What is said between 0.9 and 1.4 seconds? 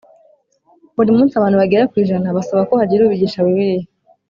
Buri munsi